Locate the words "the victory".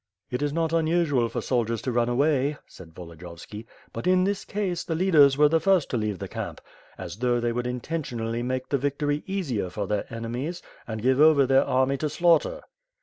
8.69-9.21